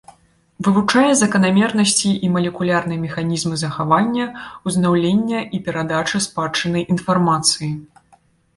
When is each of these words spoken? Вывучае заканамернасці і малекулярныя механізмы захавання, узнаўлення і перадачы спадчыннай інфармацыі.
Вывучае 0.67 1.09
заканамернасці 1.19 2.09
і 2.27 2.29
малекулярныя 2.37 2.99
механізмы 3.05 3.55
захавання, 3.63 4.25
узнаўлення 4.71 5.39
і 5.59 5.63
перадачы 5.71 6.25
спадчыннай 6.31 6.83
інфармацыі. 6.97 7.71